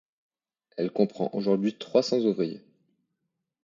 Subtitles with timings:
[0.77, 2.65] Elle comprend aujourd’hui trois cents ouvriers.